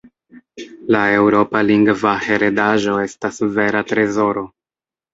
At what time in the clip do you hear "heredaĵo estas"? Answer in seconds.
2.25-3.41